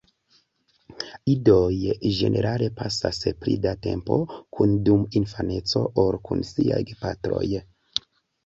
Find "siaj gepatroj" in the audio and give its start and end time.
6.55-7.47